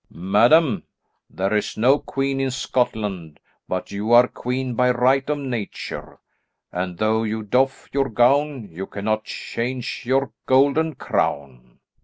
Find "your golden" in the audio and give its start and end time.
10.03-10.95